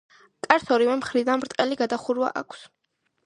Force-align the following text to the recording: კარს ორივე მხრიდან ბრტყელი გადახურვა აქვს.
კარს 0.45 0.63
ორივე 0.77 0.95
მხრიდან 1.01 1.43
ბრტყელი 1.45 1.77
გადახურვა 1.81 2.31
აქვს. 2.43 2.65